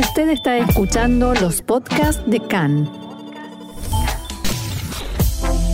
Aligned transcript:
Usted 0.00 0.30
está 0.30 0.56
escuchando 0.56 1.34
los 1.34 1.60
podcasts 1.60 2.22
de 2.26 2.40
CAN. 2.40 2.90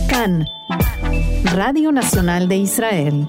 CAN, 0.09 0.45
Radio 1.45 1.93
Nacional 1.93 2.49
de 2.49 2.57
Israel. 2.57 3.25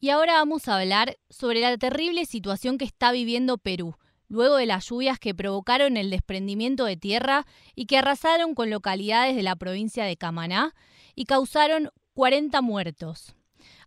Y 0.00 0.08
ahora 0.08 0.32
vamos 0.32 0.66
a 0.66 0.78
hablar 0.78 1.18
sobre 1.28 1.60
la 1.60 1.76
terrible 1.76 2.24
situación 2.24 2.78
que 2.78 2.86
está 2.86 3.12
viviendo 3.12 3.58
Perú, 3.58 3.96
luego 4.28 4.56
de 4.56 4.64
las 4.64 4.88
lluvias 4.88 5.18
que 5.18 5.34
provocaron 5.34 5.98
el 5.98 6.08
desprendimiento 6.08 6.86
de 6.86 6.96
tierra 6.96 7.44
y 7.74 7.84
que 7.84 7.98
arrasaron 7.98 8.54
con 8.54 8.70
localidades 8.70 9.36
de 9.36 9.42
la 9.42 9.56
provincia 9.56 10.06
de 10.06 10.16
Camaná 10.16 10.74
y 11.14 11.26
causaron 11.26 11.90
40 12.14 12.62
muertos. 12.62 13.34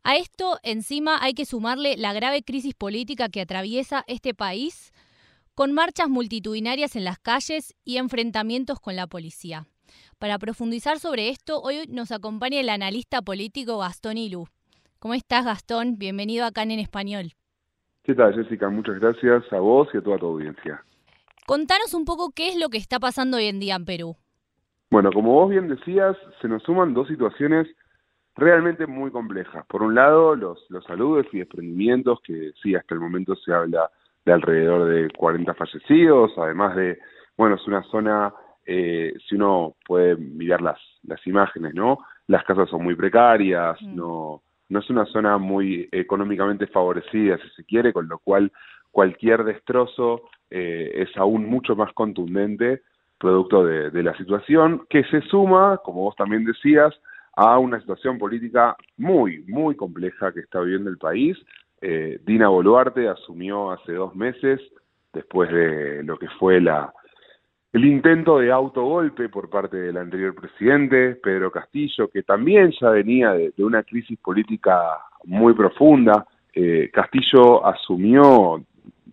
A 0.03 0.17
esto 0.17 0.59
encima 0.61 1.17
hay 1.19 1.33
que 1.33 1.45
sumarle 1.45 1.97
la 1.97 2.13
grave 2.13 2.43
crisis 2.43 2.75
política 2.75 3.27
que 3.27 3.41
atraviesa 3.41 4.03
este 4.07 4.35
país, 4.35 4.91
con 5.55 5.71
marchas 5.71 6.09
multitudinarias 6.09 6.97
en 6.97 7.05
las 7.05 7.17
calles 7.17 7.73
y 7.85 7.97
enfrentamientos 7.97 8.81
con 8.81 8.97
la 8.97 9.07
policía. 9.07 9.63
Para 10.19 10.37
profundizar 10.37 10.99
sobre 10.99 11.29
esto, 11.29 11.61
hoy 11.61 11.87
nos 11.87 12.11
acompaña 12.11 12.59
el 12.59 12.67
analista 12.67 13.21
político 13.21 13.77
Gastón 13.77 14.17
Ilú. 14.17 14.47
¿Cómo 14.99 15.13
estás, 15.13 15.45
Gastón? 15.45 15.97
Bienvenido 15.97 16.45
acá 16.45 16.63
en 16.63 16.71
Español. 16.71 17.31
¿Qué 18.03 18.13
tal, 18.13 18.35
Jessica? 18.35 18.69
Muchas 18.69 18.99
gracias 18.99 19.43
a 19.53 19.59
vos 19.59 19.87
y 19.93 19.97
a 19.97 20.01
toda 20.01 20.17
tu 20.17 20.25
audiencia. 20.25 20.83
Contanos 21.47 21.93
un 21.93 22.03
poco 22.03 22.31
qué 22.35 22.49
es 22.49 22.59
lo 22.59 22.67
que 22.69 22.77
está 22.77 22.99
pasando 22.99 23.37
hoy 23.37 23.45
en 23.45 23.59
día 23.59 23.75
en 23.75 23.85
Perú. 23.85 24.17
Bueno, 24.91 25.09
como 25.13 25.33
vos 25.33 25.49
bien 25.49 25.69
decías, 25.69 26.17
se 26.41 26.49
nos 26.49 26.63
suman 26.63 26.93
dos 26.93 27.07
situaciones 27.07 27.67
realmente 28.35 28.87
muy 28.87 29.09
complejas. 29.09 29.65
Por 29.67 29.83
un 29.83 29.95
lado, 29.95 30.35
los, 30.35 30.59
los 30.69 30.83
saludos 30.83 31.27
y 31.31 31.39
desprendimientos, 31.39 32.19
que 32.21 32.51
sí, 32.61 32.75
hasta 32.75 32.93
el 32.93 32.99
momento 32.99 33.35
se 33.37 33.53
habla 33.53 33.89
de 34.25 34.33
alrededor 34.33 34.89
de 34.89 35.09
40 35.11 35.53
fallecidos, 35.53 36.31
además 36.37 36.75
de, 36.75 36.97
bueno, 37.37 37.55
es 37.55 37.67
una 37.67 37.83
zona, 37.83 38.33
eh, 38.65 39.13
si 39.27 39.35
uno 39.35 39.75
puede 39.85 40.15
mirar 40.15 40.61
las, 40.61 40.79
las 41.03 41.25
imágenes, 41.27 41.73
¿no? 41.75 41.99
Las 42.27 42.43
casas 42.43 42.69
son 42.69 42.83
muy 42.83 42.95
precarias, 42.95 43.79
mm. 43.81 43.95
no, 43.95 44.41
no 44.69 44.79
es 44.79 44.89
una 44.89 45.05
zona 45.05 45.37
muy 45.37 45.87
económicamente 45.91 46.67
favorecida, 46.67 47.37
si 47.37 47.49
se 47.49 47.65
quiere, 47.65 47.93
con 47.93 48.07
lo 48.07 48.19
cual 48.19 48.51
cualquier 48.91 49.43
destrozo 49.43 50.23
eh, 50.49 50.91
es 50.95 51.15
aún 51.17 51.45
mucho 51.45 51.75
más 51.75 51.93
contundente 51.93 52.81
producto 53.19 53.63
de, 53.63 53.91
de 53.91 54.03
la 54.03 54.17
situación, 54.17 54.85
que 54.89 55.03
se 55.05 55.21
suma, 55.21 55.79
como 55.83 56.01
vos 56.01 56.15
también 56.15 56.43
decías, 56.43 56.93
a 57.35 57.59
una 57.59 57.79
situación 57.79 58.17
política 58.17 58.75
muy, 58.97 59.43
muy 59.47 59.75
compleja 59.75 60.31
que 60.31 60.39
está 60.39 60.61
viviendo 60.61 60.89
el 60.89 60.97
país. 60.97 61.37
Eh, 61.87 62.19
Dina 62.25 62.47
Boluarte 62.47 63.07
asumió 63.07 63.69
hace 63.69 63.93
dos 63.93 64.15
meses, 64.15 64.59
después 65.13 65.51
de 65.51 66.01
lo 66.01 66.17
que 66.17 66.27
fue 66.39 66.59
la, 66.59 66.91
el 67.73 67.85
intento 67.85 68.39
de 68.39 68.51
autogolpe 68.51 69.29
por 69.29 69.51
parte 69.51 69.77
del 69.77 69.97
anterior 69.97 70.33
presidente, 70.33 71.13
Pedro 71.13 71.51
Castillo, 71.51 72.07
que 72.07 72.23
también 72.23 72.73
ya 72.81 72.89
venía 72.89 73.33
de, 73.33 73.53
una 73.59 73.83
crisis 73.83 74.17
política 74.17 74.97
muy 75.25 75.53
profunda. 75.53 76.25
Eh, 76.55 76.89
Castillo 76.91 77.63
asumió, 77.63 78.63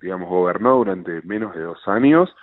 digamos, 0.01 0.31
gobernó 0.31 0.77
durante 0.77 1.21
menos 1.27 1.55
de 1.55 1.65
dos 1.65 1.87
años 1.87 2.35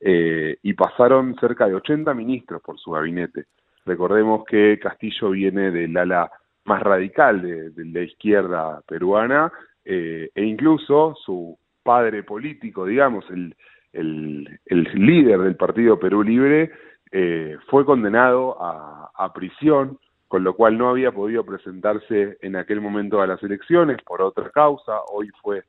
eh, 0.00 0.56
y 0.64 0.72
pasaron 0.72 1.36
cerca 1.38 1.68
de 1.68 1.76
80 1.76 2.12
ministros 2.12 2.60
por 2.60 2.76
su 2.80 2.90
gabinete. 2.90 3.44
Recordemos 3.84 4.44
que 4.46 4.80
Castillo 4.82 5.30
viene 5.30 5.70
del 5.70 5.96
ala 5.96 6.28
más 6.64 6.82
radical 6.82 7.40
de, 7.40 7.84
la 7.84 8.00
izquierda 8.00 8.82
peruana 8.88 9.52
eh, 9.88 10.30
e 10.34 10.42
incluso 10.42 11.14
su 11.24 11.56
padre 11.84 12.24
político, 12.24 12.84
digamos, 12.84 13.24
el, 13.30 13.54
líder 13.92 15.38
del 15.38 15.54
partido 15.56 15.98
Perú 15.98 16.24
Libre, 16.24 16.72
eh, 17.12 17.56
fue 17.68 17.84
condenado 17.84 18.56
a, 18.60 19.32
prisión, 19.32 19.98
con 20.28 20.42
lo 20.42 20.54
cual 20.54 20.76
no 20.76 20.88
había 20.88 21.12
podido 21.12 21.44
presentarse 21.44 22.36
en 22.40 22.56
aquel 22.56 22.80
momento 22.80 23.20
a 23.20 23.26
las 23.26 23.42
elecciones 23.42 24.02
por 24.02 24.20
otra 24.22 24.50
causa. 24.50 25.00
Hoy 25.12 25.30
fue, 25.40 25.62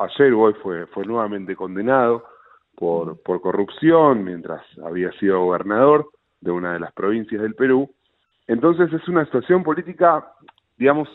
ayer 0.00 0.32
hoy 0.32 0.54
fue, 0.62 0.86
fue 0.88 1.04
nuevamente 1.04 1.54
condenado 1.54 2.24
por, 2.74 3.22
por 3.22 3.40
corrupción 3.40 4.24
mientras 4.24 4.62
había 4.84 5.12
sido 5.12 5.44
gobernador 5.44 6.08
de 6.40 6.50
una 6.50 6.72
de 6.72 6.80
las 6.80 6.92
provincias 6.92 7.40
del 7.40 7.54
Perú. 7.54 7.88
Entonces 8.48 8.92
es 8.92 9.06
una 9.08 9.24
situación 9.24 9.62
política, 9.62 10.26
digamos, 10.76 11.08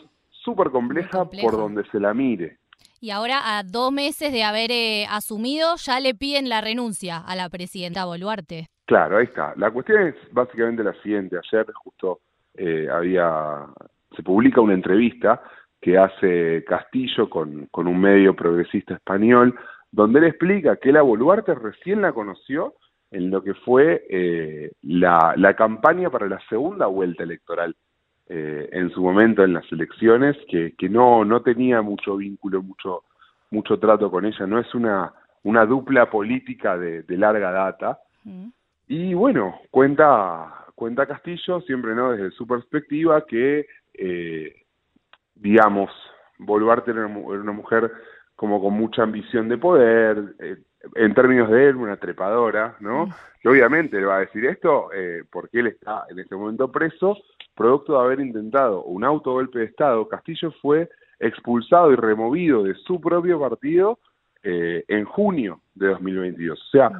súper 0.44 0.70
compleja, 0.70 1.24
por 1.24 1.52
donde 1.52 1.84
se 1.90 2.00
la 2.00 2.14
mire. 2.14 2.58
Y 3.00 3.10
ahora, 3.10 3.58
a 3.58 3.62
dos 3.62 3.92
meses 3.92 4.32
de 4.32 4.42
haber 4.42 4.70
eh, 4.70 5.06
asumido, 5.10 5.76
ya 5.76 6.00
le 6.00 6.14
piden 6.14 6.48
la 6.48 6.60
renuncia 6.60 7.18
a 7.18 7.34
la 7.34 7.48
presidenta 7.48 8.04
Boluarte. 8.04 8.66
Claro, 8.84 9.18
ahí 9.18 9.24
está. 9.24 9.54
La 9.56 9.70
cuestión 9.70 10.08
es 10.08 10.14
básicamente 10.32 10.84
la 10.84 10.92
siguiente. 11.02 11.38
Ayer 11.38 11.66
justo 11.72 12.20
eh, 12.54 12.88
había, 12.92 13.66
se 14.14 14.22
publica 14.22 14.60
una 14.60 14.74
entrevista 14.74 15.40
que 15.80 15.96
hace 15.96 16.62
Castillo 16.66 17.30
con, 17.30 17.66
con 17.70 17.86
un 17.86 18.00
medio 18.00 18.36
progresista 18.36 18.94
español, 18.94 19.58
donde 19.90 20.18
él 20.18 20.26
explica 20.26 20.76
que 20.76 20.92
la 20.92 21.02
Boluarte 21.02 21.54
recién 21.54 22.02
la 22.02 22.12
conoció 22.12 22.74
en 23.10 23.30
lo 23.30 23.42
que 23.42 23.54
fue 23.54 24.04
eh, 24.08 24.72
la, 24.82 25.34
la, 25.36 25.54
campaña 25.54 26.10
para 26.10 26.28
la 26.28 26.38
segunda 26.48 26.86
vuelta 26.86 27.22
electoral 27.22 27.74
eh, 28.30 28.68
en 28.72 28.90
su 28.90 29.02
momento 29.02 29.42
en 29.42 29.52
las 29.52 29.70
elecciones, 29.72 30.36
que, 30.48 30.74
que 30.78 30.88
no, 30.88 31.24
no 31.24 31.42
tenía 31.42 31.82
mucho 31.82 32.16
vínculo, 32.16 32.62
mucho, 32.62 33.02
mucho 33.50 33.78
trato 33.78 34.10
con 34.10 34.24
ella, 34.24 34.46
no 34.46 34.58
es 34.58 34.74
una, 34.74 35.12
una 35.42 35.66
dupla 35.66 36.08
política 36.08 36.78
de, 36.78 37.02
de 37.02 37.16
larga 37.18 37.50
data. 37.50 37.98
Mm. 38.24 38.48
Y 38.88 39.14
bueno, 39.14 39.60
cuenta, 39.70 40.66
cuenta 40.74 41.06
Castillo, 41.06 41.60
siempre 41.62 41.94
no 41.94 42.12
desde 42.12 42.30
su 42.30 42.46
perspectiva, 42.46 43.26
que 43.26 43.66
eh, 43.94 44.54
digamos, 45.34 45.90
Boluarte 46.38 46.90
era 46.90 47.06
una 47.06 47.52
mujer 47.52 47.90
como 48.36 48.60
con 48.60 48.74
mucha 48.74 49.02
ambición 49.02 49.48
de 49.48 49.58
poder, 49.58 50.34
eh, 50.38 50.56
en 50.94 51.14
términos 51.14 51.50
de 51.50 51.68
él, 51.68 51.76
una 51.76 51.96
trepadora, 51.96 52.76
¿no? 52.80 53.08
Que 53.42 53.48
obviamente 53.48 53.98
le 53.98 54.06
va 54.06 54.16
a 54.16 54.20
decir 54.20 54.46
esto 54.46 54.90
eh, 54.94 55.24
porque 55.30 55.60
él 55.60 55.66
está 55.66 56.04
en 56.08 56.18
este 56.18 56.34
momento 56.34 56.72
preso, 56.72 57.18
producto 57.60 57.92
de 57.92 57.98
haber 57.98 58.20
intentado 58.20 58.84
un 58.84 59.04
autogolpe 59.04 59.58
de 59.58 59.66
Estado. 59.66 60.08
Castillo 60.08 60.50
fue 60.62 60.88
expulsado 61.18 61.92
y 61.92 61.96
removido 61.96 62.62
de 62.62 62.74
su 62.74 62.98
propio 62.98 63.38
partido 63.38 63.98
eh, 64.42 64.82
en 64.88 65.04
junio 65.04 65.60
de 65.74 65.88
2022. 65.88 66.58
O 66.58 66.70
sea, 66.70 66.90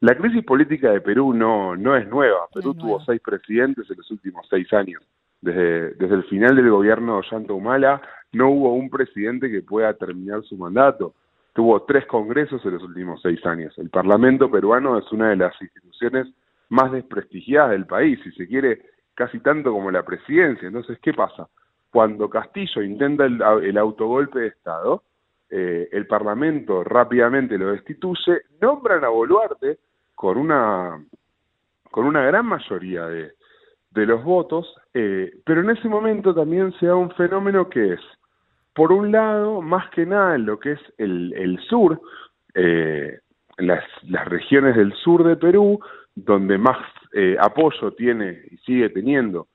la 0.00 0.16
crisis 0.16 0.44
política 0.44 0.90
de 0.90 1.00
Perú 1.00 1.32
no, 1.32 1.76
no 1.76 1.96
es 1.96 2.08
nueva. 2.08 2.48
Perú 2.52 2.74
tuvo 2.74 3.00
seis 3.04 3.20
presidentes 3.24 3.88
en 3.88 3.96
los 3.96 4.10
últimos 4.10 4.44
seis 4.50 4.72
años. 4.72 5.04
Desde, 5.40 5.92
desde 5.92 6.16
el 6.16 6.24
final 6.24 6.56
del 6.56 6.68
gobierno 6.68 7.12
de 7.12 7.28
Ollanta 7.28 7.52
Humala 7.52 8.02
no 8.32 8.50
hubo 8.50 8.74
un 8.74 8.90
presidente 8.90 9.48
que 9.48 9.62
pueda 9.62 9.94
terminar 9.94 10.42
su 10.42 10.56
mandato 10.56 11.14
tuvo 11.52 11.82
tres 11.82 12.06
congresos 12.06 12.64
en 12.64 12.74
los 12.74 12.82
últimos 12.84 13.20
seis 13.20 13.44
años. 13.44 13.76
El 13.78 13.90
Parlamento 13.90 14.48
peruano 14.48 14.96
es 14.96 15.10
una 15.10 15.30
de 15.30 15.36
las 15.36 15.60
instituciones 15.60 16.28
más 16.68 16.92
desprestigiadas 16.92 17.70
del 17.70 17.84
país, 17.84 18.20
si 18.22 18.30
se 18.30 18.46
quiere, 18.46 18.80
casi 19.18 19.40
tanto 19.40 19.72
como 19.72 19.90
la 19.90 20.04
presidencia. 20.04 20.68
Entonces, 20.68 20.96
¿qué 21.02 21.12
pasa? 21.12 21.48
Cuando 21.90 22.30
Castillo 22.30 22.82
intenta 22.82 23.24
el, 23.26 23.76
autogolpe 23.76 24.38
de 24.38 24.46
Estado, 24.46 25.02
eh, 25.50 25.88
el 25.90 26.06
Parlamento 26.06 26.84
rápidamente 26.84 27.58
lo 27.58 27.72
destituye, 27.72 28.42
nombran 28.60 29.02
a 29.02 29.08
Boluarte 29.08 29.78
con 30.14 30.38
una, 30.38 31.04
con 31.90 32.06
una 32.06 32.22
gran 32.26 32.46
mayoría 32.46 33.06
de, 33.06 33.32
de 33.90 34.06
los 34.06 34.22
votos, 34.22 34.72
eh, 34.94 35.32
pero 35.44 35.62
en 35.62 35.70
ese 35.70 35.88
momento 35.88 36.32
también 36.32 36.72
se 36.78 36.86
da 36.86 36.94
un 36.94 37.10
fenómeno 37.10 37.68
que 37.68 37.94
es 37.94 38.00
por 38.72 38.92
un 38.92 39.10
lado, 39.10 39.60
más 39.60 39.90
que 39.90 40.06
nada 40.06 40.36
en 40.36 40.46
lo 40.46 40.60
que 40.60 40.72
es 40.72 40.80
el, 40.98 41.58
sur, 41.68 42.00
eh, 42.54 43.18
las, 43.56 43.82
regiones 44.26 44.76
del 44.76 44.92
sur 44.92 45.24
de 45.24 45.34
Perú, 45.34 45.80
donde 46.24 46.58
más 46.58 46.78
eh, 47.12 47.36
apoyo 47.40 47.92
tiene 47.92 48.42
y 48.50 48.56
sigue 48.58 48.90
teniendo 48.90 49.48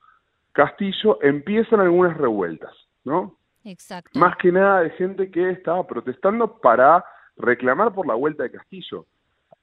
Castillo, 0.52 1.18
empiezan 1.20 1.80
algunas 1.80 2.16
revueltas, 2.16 2.72
¿no? 3.04 3.36
Exacto. 3.64 4.18
Más 4.18 4.36
que 4.36 4.52
nada 4.52 4.82
de 4.82 4.90
gente 4.90 5.30
que 5.30 5.50
estaba 5.50 5.86
protestando 5.86 6.58
para 6.58 7.04
reclamar 7.36 7.92
por 7.92 8.06
la 8.06 8.14
vuelta 8.14 8.44
de 8.44 8.52
Castillo. 8.52 9.06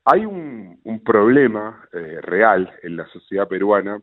Hay 0.03 0.25
un, 0.25 0.80
problema 1.06 1.88
eh, 1.94 2.19
real 2.21 2.71
en 2.83 2.98
la 2.98 3.07
sociedad 3.07 3.47
peruana 3.47 4.01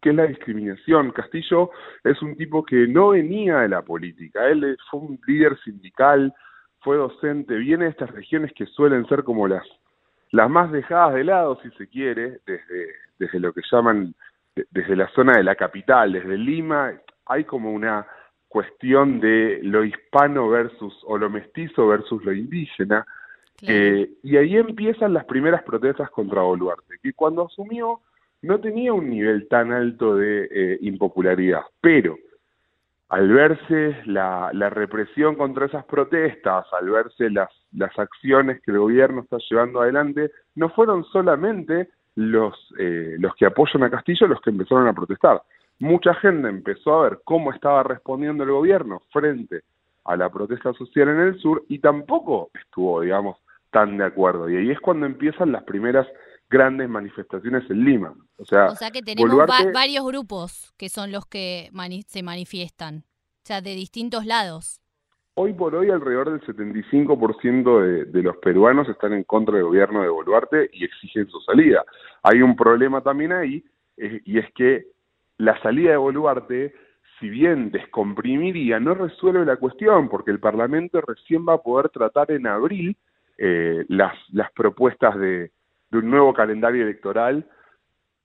que 0.00 0.10
es 0.10 0.14
la 0.14 0.26
discriminación. 0.26 1.10
Castillo 1.10 1.70
es 2.04 2.20
un 2.22 2.36
tipo 2.36 2.64
que 2.64 2.86
no 2.86 3.10
venía 3.10 3.58
de 3.58 3.68
la 3.68 3.82
política, 3.82 4.46
él 4.46 4.76
fue 4.90 5.00
un 5.00 5.20
líder 5.26 5.58
sindical, 5.64 6.32
fue 6.80 6.96
docente, 6.96 7.56
viene 7.56 7.86
de 7.86 7.90
estas 7.90 8.10
regiones 8.12 8.52
que 8.54 8.66
suelen 8.66 9.06
ser 9.08 9.24
como 9.24 9.48
las, 9.48 9.66
las 10.32 10.50
más 10.50 10.70
dejadas 10.72 11.14
de 11.14 11.24
lado, 11.24 11.58
si 11.62 11.70
se 11.72 11.88
quiere, 11.88 12.40
desde, 12.46 12.92
desde 13.18 13.40
lo 13.40 13.52
que 13.52 13.62
llaman, 13.70 14.14
desde 14.70 14.96
la 14.96 15.08
zona 15.08 15.36
de 15.36 15.44
la 15.44 15.54
capital, 15.54 16.12
desde 16.12 16.36
Lima, 16.36 16.92
hay 17.26 17.44
como 17.44 17.72
una 17.72 18.06
cuestión 18.48 19.20
de 19.20 19.60
lo 19.62 19.84
hispano 19.84 20.48
versus, 20.48 20.94
o 21.06 21.18
lo 21.18 21.28
mestizo 21.30 21.86
versus 21.86 22.24
lo 22.24 22.32
indígena, 22.32 23.06
Eh, 23.60 24.10
y 24.22 24.36
ahí 24.36 24.56
empiezan 24.56 25.12
las 25.12 25.24
primeras 25.24 25.64
protestas 25.64 26.10
contra 26.10 26.42
Boluarte, 26.42 26.94
que 27.02 27.12
cuando 27.12 27.46
asumió 27.46 28.02
no 28.42 28.60
tenía 28.60 28.92
un 28.92 29.10
nivel 29.10 29.48
tan 29.48 29.72
alto 29.72 30.14
de 30.14 30.48
eh, 30.48 30.78
impopularidad, 30.82 31.62
pero 31.80 32.16
al 33.08 33.28
verse 33.28 33.96
la, 34.04 34.50
represión 34.70 35.34
contra 35.34 35.66
esas 35.66 35.84
protestas, 35.86 36.66
al 36.78 36.90
verse 36.90 37.30
las, 37.30 37.48
las 37.72 37.98
acciones 37.98 38.60
que 38.62 38.70
el 38.70 38.78
gobierno 38.78 39.22
está 39.22 39.38
llevando 39.48 39.80
adelante, 39.80 40.30
no 40.54 40.68
fueron 40.70 41.04
solamente 41.04 41.88
los, 42.16 42.54
eh, 42.78 43.16
los 43.18 43.34
que 43.36 43.46
apoyan 43.46 43.84
a 43.84 43.90
Castillo 43.90 44.26
los 44.26 44.40
que 44.40 44.50
empezaron 44.50 44.88
a 44.88 44.92
protestar. 44.92 45.42
Mucha 45.78 46.12
gente 46.14 46.48
empezó 46.48 46.98
a 46.98 47.02
ver 47.04 47.20
cómo 47.24 47.52
estaba 47.52 47.82
respondiendo 47.82 48.44
el 48.44 48.50
gobierno 48.50 49.02
frente 49.12 49.62
a 50.04 50.16
la 50.16 50.28
protesta 50.28 50.72
social 50.72 51.08
en 51.08 51.20
el 51.20 51.38
sur 51.38 51.64
y 51.68 51.78
tampoco 51.78 52.50
estuvo, 52.54 53.00
digamos, 53.00 53.36
tan 53.70 53.96
de 53.96 54.04
acuerdo. 54.04 54.50
Y 54.50 54.56
ahí 54.56 54.70
es 54.70 54.80
cuando 54.80 55.06
empiezan 55.06 55.52
las 55.52 55.62
primeras 55.64 56.06
grandes 56.50 56.88
manifestaciones 56.88 57.68
en 57.70 57.84
Lima. 57.84 58.14
O 58.36 58.44
sea, 58.44 58.68
que 58.92 59.02
tenemos 59.02 59.36
varios 59.72 60.06
grupos 60.06 60.72
que 60.76 60.88
son 60.88 61.12
los 61.12 61.26
que 61.26 61.70
se 62.06 62.22
manifiestan, 62.22 62.98
o 62.98 63.44
sea, 63.44 63.60
de 63.60 63.74
distintos 63.74 64.24
lados. 64.24 64.80
Hoy 65.34 65.52
por 65.52 65.74
hoy 65.74 65.90
alrededor 65.90 66.32
del 66.32 66.40
75% 66.40 67.82
de, 67.82 68.04
de 68.06 68.22
los 68.22 68.36
peruanos 68.38 68.88
están 68.88 69.12
en 69.12 69.22
contra 69.22 69.54
del 69.54 69.64
gobierno 69.64 70.02
de 70.02 70.08
Boluarte 70.08 70.68
y 70.72 70.84
exigen 70.84 71.28
su 71.28 71.40
salida. 71.40 71.84
Hay 72.22 72.42
un 72.42 72.56
problema 72.56 73.02
también 73.02 73.32
ahí, 73.32 73.64
y 73.96 74.38
es 74.38 74.46
que 74.54 74.86
la 75.36 75.60
salida 75.62 75.92
de 75.92 75.96
Boluarte, 75.96 76.74
si 77.20 77.28
bien 77.28 77.70
descomprimiría, 77.70 78.80
no 78.80 78.94
resuelve 78.94 79.44
la 79.44 79.56
cuestión, 79.56 80.08
porque 80.08 80.32
el 80.32 80.40
Parlamento 80.40 81.00
recién 81.00 81.46
va 81.48 81.54
a 81.54 81.62
poder 81.62 81.90
tratar 81.90 82.32
en 82.32 82.46
abril 82.48 82.96
eh, 83.36 83.84
las, 83.88 84.14
las 84.30 84.50
propuestas 84.52 85.16
de, 85.16 85.52
de 85.90 85.98
un 85.98 86.10
nuevo 86.10 86.32
calendario 86.32 86.82
electoral 86.82 87.46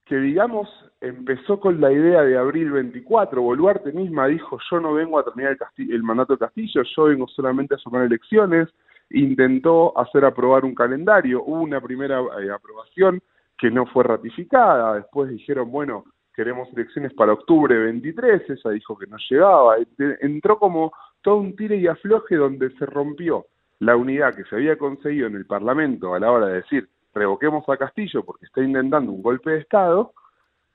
que 0.05 0.17
digamos 0.17 0.69
empezó 0.99 1.59
con 1.59 1.79
la 1.79 1.91
idea 1.91 2.21
de 2.21 2.37
abril 2.37 2.71
24, 2.71 3.41
Boluarte 3.41 3.91
misma 3.91 4.27
dijo 4.27 4.57
yo 4.69 4.79
no 4.79 4.93
vengo 4.93 5.19
a 5.19 5.23
terminar 5.23 5.57
el, 5.77 5.91
el 5.91 6.03
mandato 6.03 6.33
de 6.33 6.39
Castillo, 6.39 6.83
yo 6.83 7.03
vengo 7.05 7.27
solamente 7.27 7.75
a 7.75 7.77
sumar 7.77 8.03
elecciones, 8.03 8.69
intentó 9.09 9.97
hacer 9.97 10.25
aprobar 10.25 10.65
un 10.65 10.75
calendario, 10.75 11.43
hubo 11.43 11.61
una 11.61 11.81
primera 11.81 12.19
eh, 12.19 12.51
aprobación 12.51 13.21
que 13.57 13.71
no 13.71 13.85
fue 13.85 14.03
ratificada, 14.03 14.95
después 14.95 15.29
dijeron 15.29 15.71
bueno 15.71 16.05
queremos 16.35 16.67
elecciones 16.73 17.13
para 17.13 17.33
octubre 17.33 17.77
23, 17.77 18.49
ella 18.49 18.71
dijo 18.71 18.97
que 18.97 19.07
no 19.07 19.17
llegaba, 19.29 19.75
entró 20.21 20.57
como 20.57 20.91
todo 21.21 21.37
un 21.37 21.55
tire 21.55 21.77
y 21.77 21.87
afloje 21.87 22.35
donde 22.35 22.71
se 22.71 22.85
rompió 22.85 23.45
la 23.79 23.95
unidad 23.95 24.33
que 24.35 24.43
se 24.45 24.55
había 24.55 24.77
conseguido 24.77 25.27
en 25.27 25.35
el 25.35 25.45
Parlamento 25.45 26.15
a 26.15 26.19
la 26.19 26.31
hora 26.31 26.47
de 26.47 26.55
decir 26.55 26.89
revoquemos 27.13 27.67
a 27.69 27.77
Castillo 27.77 28.23
porque 28.23 28.45
está 28.45 28.61
intentando 28.61 29.11
un 29.11 29.21
golpe 29.21 29.51
de 29.51 29.59
Estado, 29.59 30.13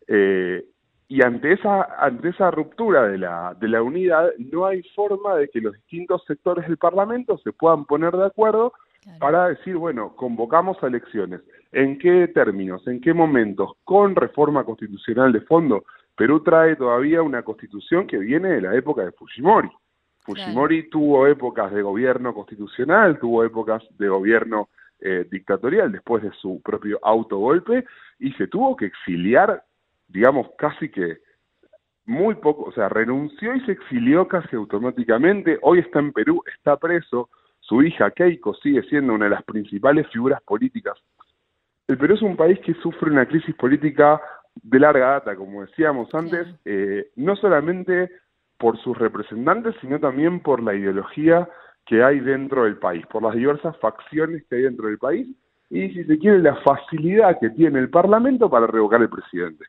eh, 0.06 0.64
y 1.10 1.22
ante 1.22 1.52
esa, 1.52 1.88
ante 1.98 2.28
esa 2.28 2.50
ruptura 2.50 3.08
de 3.08 3.18
la, 3.18 3.54
de 3.58 3.68
la 3.68 3.82
unidad 3.82 4.30
no 4.38 4.66
hay 4.66 4.82
forma 4.94 5.36
de 5.36 5.48
que 5.48 5.60
los 5.60 5.74
distintos 5.74 6.22
sectores 6.26 6.66
del 6.66 6.76
Parlamento 6.76 7.38
se 7.38 7.52
puedan 7.52 7.86
poner 7.86 8.14
de 8.14 8.26
acuerdo 8.26 8.74
para 9.18 9.48
decir, 9.48 9.76
bueno, 9.76 10.14
convocamos 10.16 10.76
a 10.82 10.88
elecciones. 10.88 11.40
¿En 11.72 11.98
qué 11.98 12.28
términos? 12.28 12.86
¿En 12.86 13.00
qué 13.00 13.14
momentos? 13.14 13.72
Con 13.84 14.14
reforma 14.14 14.64
constitucional 14.64 15.32
de 15.32 15.40
fondo. 15.40 15.84
Perú 16.14 16.42
trae 16.42 16.76
todavía 16.76 17.22
una 17.22 17.42
constitución 17.42 18.06
que 18.06 18.18
viene 18.18 18.50
de 18.50 18.60
la 18.60 18.74
época 18.74 19.02
de 19.04 19.12
Fujimori. 19.12 19.70
Fujimori 20.18 20.90
tuvo 20.90 21.26
épocas 21.26 21.72
de 21.72 21.80
gobierno 21.80 22.34
constitucional, 22.34 23.18
tuvo 23.18 23.44
épocas 23.44 23.82
de 23.98 24.08
gobierno 24.08 24.68
eh, 25.00 25.26
dictatorial 25.30 25.92
después 25.92 26.22
de 26.22 26.32
su 26.32 26.60
propio 26.62 26.98
autogolpe 27.02 27.84
y 28.18 28.32
se 28.32 28.48
tuvo 28.48 28.76
que 28.76 28.86
exiliar, 28.86 29.62
digamos, 30.08 30.48
casi 30.58 30.88
que 30.90 31.18
muy 32.04 32.36
poco, 32.36 32.64
o 32.64 32.72
sea, 32.72 32.88
renunció 32.88 33.54
y 33.54 33.60
se 33.60 33.72
exilió 33.72 34.26
casi 34.26 34.56
automáticamente. 34.56 35.58
Hoy 35.62 35.80
está 35.80 35.98
en 35.98 36.12
Perú, 36.12 36.42
está 36.56 36.76
preso. 36.78 37.28
Su 37.60 37.82
hija 37.82 38.10
Keiko 38.10 38.54
sigue 38.54 38.82
siendo 38.84 39.12
una 39.12 39.26
de 39.26 39.32
las 39.32 39.44
principales 39.44 40.08
figuras 40.08 40.40
políticas. 40.42 40.98
El 41.86 41.98
Perú 41.98 42.14
es 42.14 42.22
un 42.22 42.36
país 42.36 42.58
que 42.60 42.74
sufre 42.74 43.10
una 43.10 43.26
crisis 43.26 43.54
política 43.54 44.20
de 44.54 44.80
larga 44.80 45.10
data, 45.10 45.36
como 45.36 45.60
decíamos 45.64 46.12
antes, 46.14 46.46
eh, 46.64 47.10
no 47.16 47.36
solamente 47.36 48.10
por 48.58 48.78
sus 48.78 48.96
representantes, 48.96 49.74
sino 49.80 50.00
también 50.00 50.40
por 50.40 50.62
la 50.62 50.74
ideología 50.74 51.48
que 51.88 52.02
hay 52.04 52.20
dentro 52.20 52.64
del 52.64 52.76
país, 52.76 53.04
por 53.06 53.22
las 53.22 53.34
diversas 53.34 53.76
facciones 53.78 54.44
que 54.44 54.56
hay 54.56 54.62
dentro 54.62 54.88
del 54.88 54.98
país 54.98 55.26
y, 55.70 55.88
si 55.88 56.04
se 56.04 56.18
quiere, 56.18 56.38
la 56.40 56.54
facilidad 56.56 57.38
que 57.40 57.50
tiene 57.50 57.78
el 57.78 57.88
Parlamento 57.88 58.50
para 58.50 58.66
revocar 58.66 59.00
al 59.00 59.08
presidente. 59.08 59.64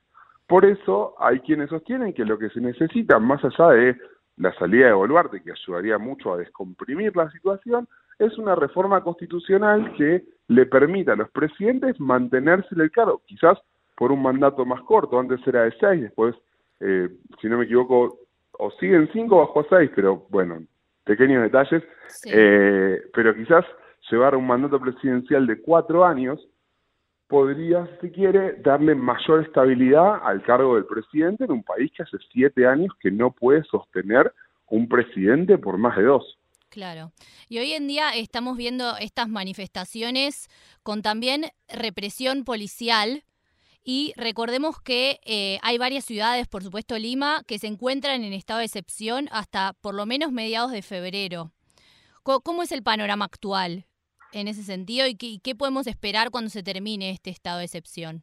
Por 0.45 0.65
eso 0.65 1.15
hay 1.19 1.39
quienes 1.39 1.69
sostienen 1.69 2.13
que 2.13 2.25
lo 2.25 2.37
que 2.37 2.49
se 2.49 2.59
necesita, 2.59 3.19
más 3.19 3.43
allá 3.45 3.69
de 3.69 3.97
la 4.35 4.53
salida 4.55 4.87
de 4.87 4.93
Boluarte, 4.93 5.41
que 5.41 5.51
ayudaría 5.51 5.97
mucho 5.97 6.33
a 6.33 6.37
descomprimir 6.37 7.15
la 7.15 7.31
situación, 7.31 7.87
es 8.17 8.37
una 8.37 8.55
reforma 8.55 9.01
constitucional 9.01 9.93
que 9.93 10.23
le 10.49 10.65
permita 10.65 11.13
a 11.13 11.15
los 11.15 11.29
presidentes 11.29 11.99
mantenerse 12.01 12.67
en 12.75 12.81
el 12.81 12.91
cargo, 12.91 13.21
quizás 13.25 13.57
por 13.95 14.11
un 14.11 14.21
mandato 14.21 14.65
más 14.65 14.81
corto, 14.81 15.19
antes 15.19 15.39
era 15.47 15.63
de 15.63 15.73
seis, 15.79 16.01
después, 16.01 16.35
eh, 16.81 17.09
si 17.41 17.47
no 17.47 17.57
me 17.57 17.65
equivoco, 17.65 18.17
o 18.57 18.71
siguen 18.71 19.09
cinco 19.13 19.37
bajo 19.37 19.65
seis, 19.69 19.89
pero 19.95 20.25
bueno, 20.29 20.59
pequeños 21.09 21.41
detalles, 21.41 21.81
eh, 22.25 23.01
pero 23.15 23.33
quizás 23.33 23.65
llevar 24.11 24.35
un 24.35 24.45
mandato 24.45 24.79
presidencial 24.79 25.47
de 25.47 25.59
cuatro 25.59 26.05
años 26.05 26.39
podría, 27.27 27.89
si 27.99 28.11
quiere, 28.11 28.57
darle 28.61 28.93
mayor 28.93 29.43
estabilidad 29.43 30.19
al 30.23 30.43
cargo 30.43 30.75
del 30.75 30.85
presidente 30.85 31.45
en 31.45 31.51
un 31.51 31.63
país 31.63 31.91
que 31.97 32.03
hace 32.03 32.17
siete 32.31 32.67
años 32.67 32.91
que 32.99 33.09
no 33.09 33.31
puede 33.31 33.63
sostener 33.63 34.31
un 34.67 34.87
presidente 34.87 35.57
por 35.57 35.79
más 35.79 35.97
de 35.97 36.03
dos. 36.03 36.37
Claro. 36.69 37.11
Y 37.47 37.57
hoy 37.57 37.73
en 37.73 37.87
día 37.87 38.11
estamos 38.15 38.55
viendo 38.55 38.95
estas 38.97 39.29
manifestaciones 39.29 40.47
con 40.83 41.01
también 41.01 41.45
represión 41.75 42.43
policial 42.43 43.23
y 43.83 44.13
recordemos 44.17 44.81
que 44.81 45.19
eh, 45.25 45.57
hay 45.63 45.77
varias 45.77 46.05
ciudades, 46.05 46.47
por 46.47 46.63
supuesto 46.63 46.97
Lima, 46.97 47.41
que 47.47 47.59
se 47.59 47.67
encuentran 47.67 48.23
en 48.23 48.33
estado 48.33 48.59
de 48.59 48.65
excepción 48.65 49.27
hasta 49.31 49.73
por 49.81 49.95
lo 49.95 50.05
menos 50.05 50.31
mediados 50.31 50.71
de 50.71 50.81
febrero. 50.81 51.51
¿Cómo, 52.23 52.61
es 52.61 52.71
el 52.71 52.83
panorama 52.83 53.25
actual 53.25 53.85
en 54.33 54.47
ese 54.47 54.61
sentido 54.61 55.07
y 55.07 55.15
qué, 55.15 55.55
podemos 55.55 55.87
esperar 55.87 56.29
cuando 56.29 56.49
se 56.49 56.61
termine 56.61 57.09
este 57.09 57.31
estado 57.31 57.59
de 57.59 57.65
excepción? 57.65 58.21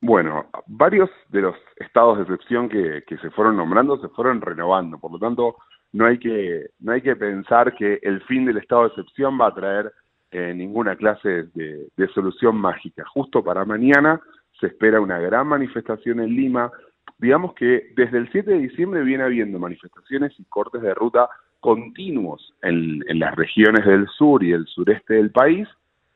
Bueno, 0.00 0.46
varios 0.66 1.10
de 1.28 1.42
los 1.42 1.56
estados 1.76 2.16
de 2.16 2.22
excepción 2.22 2.70
que, 2.70 3.04
se 3.20 3.30
fueron 3.32 3.56
nombrando 3.56 4.00
se 4.00 4.08
fueron 4.08 4.40
renovando, 4.40 4.98
por 4.98 5.12
lo 5.12 5.18
tanto 5.18 5.56
no 5.92 6.06
hay 6.06 6.18
que, 6.18 6.70
no 6.78 6.92
hay 6.92 7.02
que 7.02 7.16
pensar 7.16 7.74
que 7.74 7.98
el 8.02 8.22
fin 8.22 8.46
del 8.46 8.56
estado 8.56 8.82
de 8.82 8.88
excepción 8.88 9.38
va 9.38 9.48
a 9.48 9.54
traer 9.54 9.92
eh, 10.30 10.54
ninguna 10.54 10.96
clase 10.96 11.48
de 11.52 12.08
solución 12.14 12.56
mágica. 12.56 13.04
Justo 13.12 13.44
para 13.44 13.66
mañana 13.66 14.22
se 14.60 14.66
espera 14.68 15.00
una 15.00 15.18
gran 15.18 15.46
manifestación 15.46 16.20
en 16.20 16.34
Lima. 16.36 16.70
Digamos 17.18 17.54
que 17.54 17.92
desde 17.96 18.18
el 18.18 18.30
7 18.30 18.50
de 18.50 18.58
diciembre 18.58 19.02
viene 19.02 19.24
habiendo 19.24 19.58
manifestaciones 19.58 20.38
y 20.38 20.44
cortes 20.44 20.82
de 20.82 20.94
ruta 20.94 21.28
continuos 21.60 22.54
en, 22.62 23.02
las 23.18 23.34
regiones 23.34 23.84
del 23.84 24.06
sur 24.08 24.42
y 24.42 24.52
el 24.52 24.66
sureste 24.66 25.14
del 25.14 25.30
país, 25.30 25.68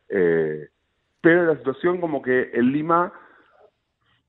eh, 0.08 0.68
pero 1.20 1.46
la 1.46 1.56
situación 1.56 2.00
como 2.00 2.22
que 2.22 2.50
en 2.54 2.72
Lima, 2.72 3.12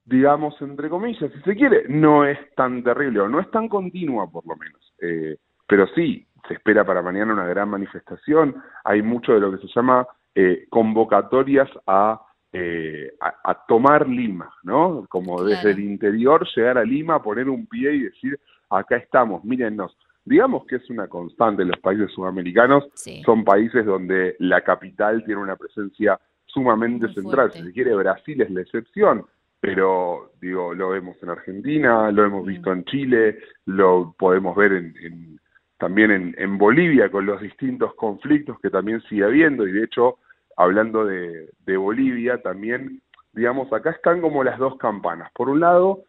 digamos, 0.05 0.61
entre 0.61 0.89
comillas, 0.89 1.31
si 1.31 1.41
se 1.41 1.55
quiere, 1.55 1.85
no 1.87 2.25
es 2.25 2.37
tan 2.55 2.83
terrible 2.83 3.21
o 3.21 3.29
no 3.29 3.39
es 3.39 3.49
tan 3.51 3.69
continua 3.69 4.29
por 4.29 4.45
lo 4.45 4.55
menos. 4.55 4.93
Eh, 5.01 5.37
pero 5.67 5.87
sí, 5.95 6.27
se 6.47 6.53
espera 6.53 6.85
para 6.85 7.01
mañana 7.01 7.33
una 7.33 7.47
gran 7.47 7.69
manifestación, 7.69 8.55
hay 8.83 9.01
mucho 9.01 9.33
de 9.33 9.39
lo 9.39 9.51
que 9.51 9.65
se 9.65 9.73
llama 9.73 10.07
eh, 10.35 10.67
convocatorias 10.69 11.69
a 11.87 12.21
eh, 12.57 13.13
a, 13.19 13.65
tomar 13.67 14.07
Lima, 14.07 14.49
¿no? 14.63 15.05
Como 15.09 15.43
desde 15.43 15.71
el 15.71 15.79
interior 15.79 16.47
llegar 16.55 16.77
a 16.77 16.85
Lima, 16.85 17.21
poner 17.21 17.49
un 17.49 17.67
pie 17.67 17.93
y 17.93 18.03
decir, 18.03 18.39
acá 18.69 18.95
estamos, 18.95 19.43
mírennos. 19.43 19.97
Digamos 20.23 20.65
que 20.65 20.77
es 20.77 20.89
una 20.89 21.07
constante 21.07 21.63
en 21.63 21.69
los 21.69 21.79
países 21.79 22.11
sudamericanos, 22.11 22.85
son 23.25 23.43
países 23.43 23.85
donde 23.85 24.35
la 24.39 24.61
capital 24.61 25.23
tiene 25.25 25.41
una 25.41 25.55
presencia 25.55 26.19
sumamente 26.45 27.13
central. 27.13 27.51
Si 27.51 27.61
se 27.61 27.73
quiere, 27.73 27.93
Brasil 27.93 28.41
es 28.41 28.49
la 28.49 28.61
excepción, 28.61 29.25
pero 29.59 30.31
digo, 30.41 30.73
lo 30.73 30.89
vemos 30.89 31.17
en 31.21 31.29
Argentina, 31.29 32.09
lo 32.11 32.23
hemos 32.23 32.45
visto 32.45 32.71
en 32.71 32.85
Chile, 32.85 33.37
lo 33.65 34.15
podemos 34.17 34.55
ver 34.55 34.71
en, 34.73 35.39
también 35.77 36.11
en, 36.11 36.35
en 36.37 36.57
Bolivia 36.57 37.11
con 37.11 37.25
los 37.25 37.41
distintos 37.41 37.93
conflictos 37.95 38.59
que 38.61 38.69
también 38.69 39.01
sigue 39.09 39.25
habiendo 39.25 39.67
y 39.67 39.73
de 39.73 39.83
hecho 39.83 40.19
hablando 40.55 41.05
de, 41.05 41.49
Bolivia, 41.77 42.41
también, 42.41 43.01
digamos, 43.33 43.71
acá 43.73 43.91
están 43.91 44.21
como 44.21 44.43
las 44.43 44.57
dos 44.57 44.77
campanas. 44.77 45.31
Por 45.33 45.49
un 45.49 45.59
lado, 45.59 46.03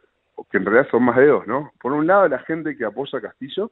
que 0.50 0.58
en 0.58 0.64
realidad 0.66 0.90
son 0.90 1.04
más 1.04 1.16
de 1.16 1.26
dos, 1.26 1.46
¿no? 1.46 1.72
Por 1.80 1.92
un 1.92 2.06
lado, 2.06 2.28
la 2.28 2.38
gente 2.40 2.76
que 2.76 2.84
apoya 2.84 3.18
a 3.18 3.22
Castillo, 3.22 3.70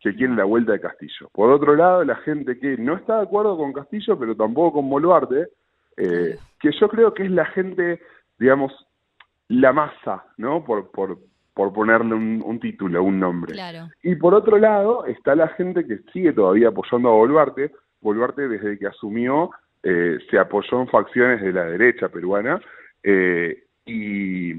que 0.00 0.14
quiere 0.14 0.34
la 0.34 0.44
vuelta 0.44 0.72
de 0.72 0.80
Castillo. 0.80 1.28
Por 1.32 1.50
otro 1.50 1.74
lado, 1.76 2.04
la 2.04 2.16
gente 2.16 2.58
que 2.58 2.76
no 2.76 2.96
está 2.96 3.16
de 3.16 3.22
acuerdo 3.22 3.56
con 3.56 3.72
Castillo, 3.72 4.18
pero 4.18 4.36
tampoco 4.36 4.74
con 4.74 4.90
Boluarte, 4.90 5.48
eh, 5.96 6.38
que 6.60 6.70
yo 6.80 6.88
creo 6.88 7.14
que 7.14 7.24
es 7.24 7.30
la 7.30 7.46
gente, 7.46 8.00
digamos, 8.38 8.72
la 9.48 9.72
masa, 9.72 10.24
¿no? 10.38 10.64
Por, 10.64 10.90
por, 10.90 11.18
por 11.54 11.72
ponerle 11.72 12.14
un, 12.14 12.60
título, 12.60 13.02
un 13.02 13.20
nombre. 13.20 13.54
Y 14.02 14.16
por 14.16 14.34
otro 14.34 14.58
lado, 14.58 15.04
está 15.06 15.34
la 15.34 15.48
gente 15.48 15.86
que 15.86 15.98
sigue 16.12 16.32
todavía 16.32 16.68
apoyando 16.68 17.10
a 17.10 17.12
Boluarte. 17.12 17.72
Boluarte, 18.00 18.48
desde 18.48 18.78
que 18.78 18.86
asumió, 18.86 19.50
eh, 19.82 20.18
se 20.30 20.38
apoyó 20.38 20.80
en 20.80 20.88
facciones 20.88 21.40
de 21.42 21.52
la 21.52 21.64
derecha 21.64 22.08
peruana 22.08 22.60
eh, 23.02 23.64
y, 23.84 24.52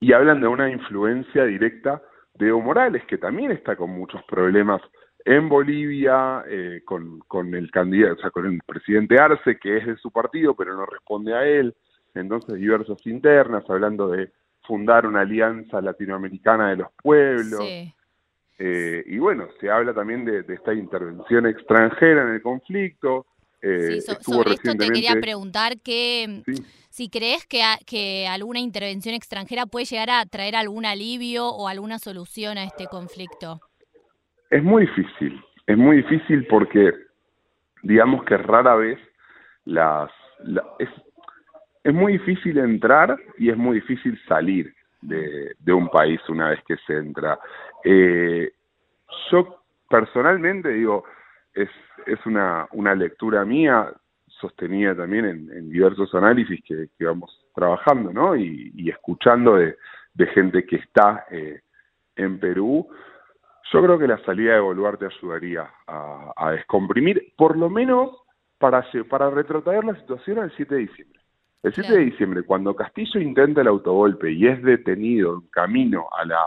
y 0.00 0.12
hablan 0.12 0.40
de 0.40 0.48
una 0.48 0.70
influencia 0.70 1.44
directa 1.44 2.02
de 2.34 2.48
Evo 2.48 2.60
Morales, 2.60 3.04
que 3.06 3.18
también 3.18 3.50
está 3.50 3.76
con 3.76 3.90
muchos 3.90 4.22
problemas 4.24 4.82
en 5.24 5.48
Bolivia, 5.48 6.44
eh, 6.48 6.82
con, 6.84 7.18
con 7.20 7.52
el 7.54 7.70
candidato, 7.70 8.14
o 8.14 8.18
sea, 8.18 8.30
con 8.30 8.46
el 8.46 8.60
presidente 8.64 9.18
Arce, 9.18 9.58
que 9.58 9.78
es 9.78 9.86
de 9.86 9.96
su 9.96 10.10
partido, 10.12 10.54
pero 10.54 10.76
no 10.76 10.86
responde 10.86 11.34
a 11.34 11.44
él. 11.44 11.74
Entonces, 12.14 12.54
diversas 12.54 13.04
internas, 13.06 13.68
hablando 13.68 14.08
de 14.08 14.30
fundar 14.62 15.06
una 15.06 15.22
alianza 15.22 15.80
latinoamericana 15.80 16.70
de 16.70 16.76
los 16.76 16.88
pueblos. 17.02 17.60
Eh, 18.58 19.04
y 19.06 19.18
bueno, 19.18 19.48
se 19.60 19.68
habla 19.68 19.92
también 19.92 20.24
de, 20.24 20.44
esta 20.48 20.72
intervención 20.72 21.46
extranjera 21.46 22.22
en 22.22 22.34
el 22.34 22.42
conflicto. 22.42 23.26
Eh, 23.68 24.00
sobre 24.00 24.52
esto 24.52 24.74
te 24.74 24.88
quería 24.88 25.14
preguntar 25.20 25.80
que 25.80 26.44
si 26.88 27.08
crees 27.10 27.44
que, 27.46 27.60
que 27.84 28.28
alguna 28.28 28.60
intervención 28.60 29.14
extranjera 29.14 29.66
puede 29.66 29.86
llegar 29.86 30.10
a 30.10 30.24
traer 30.24 30.54
algún 30.54 30.86
alivio 30.86 31.48
o 31.48 31.66
alguna 31.66 31.98
solución 31.98 32.58
a 32.58 32.64
este 32.64 32.86
conflicto. 32.86 33.60
Es 34.50 34.62
muy 34.62 34.86
difícil, 34.86 35.42
es 35.66 35.76
muy 35.76 35.96
difícil 35.96 36.46
porque 36.46 36.92
digamos 37.82 38.24
que 38.24 38.36
rara 38.36 38.76
vez 38.76 39.00
las... 39.64 40.10
es, 40.78 40.88
es 41.82 41.94
muy 41.94 42.12
difícil 42.14 42.58
entrar 42.58 43.18
y 43.36 43.50
es 43.50 43.56
muy 43.56 43.80
difícil 43.80 44.16
salir 44.28 44.72
de, 45.00 45.56
de 45.58 45.72
un 45.72 45.88
país 45.88 46.20
una 46.28 46.50
vez 46.50 46.60
que 46.68 46.76
se 46.86 46.94
entra. 46.94 47.38
Eh, 47.84 48.52
yo 49.30 49.62
personalmente 49.88 50.68
digo, 50.68 51.04
es, 51.56 51.70
es 52.06 52.24
una, 52.26 52.68
una 52.72 52.94
lectura 52.94 53.44
mía, 53.44 53.92
sostenida 54.28 54.94
también 54.94 55.24
en, 55.24 55.70
diversos 55.70 56.14
análisis 56.14 56.62
que, 56.62 57.04
vamos 57.04 57.46
trabajando, 57.54 58.12
¿no? 58.12 58.36
Y, 58.36 58.90
escuchando 58.90 59.56
de, 59.56 59.76
gente 60.34 60.64
que 60.64 60.76
está 60.76 61.26
eh, 61.30 61.60
en 62.16 62.38
Perú, 62.38 62.88
yo 63.72 63.82
creo 63.82 63.98
que 63.98 64.06
la 64.06 64.22
salida 64.24 64.54
de 64.54 64.60
Boluarte 64.60 65.06
ayudaría 65.06 65.68
a, 65.86 66.50
descomprimir, 66.52 67.32
por 67.36 67.56
lo 67.56 67.68
menos 67.68 68.10
para, 68.58 68.86
para 69.08 69.30
retrotraer 69.30 69.84
la 69.84 69.96
situación 69.96 70.38
al 70.38 70.52
7 70.56 70.74
de 70.74 70.80
diciembre. 70.82 71.20
El 71.62 71.74
7 71.74 71.92
de 71.92 72.04
diciembre, 72.04 72.42
cuando 72.42 72.76
Castillo 72.76 73.20
intenta 73.20 73.62
el 73.62 73.68
autogolpe 73.68 74.30
y 74.30 74.46
es 74.46 74.62
detenido 74.62 75.34
en 75.34 75.48
camino 75.48 76.06
a 76.16 76.24
la, 76.24 76.40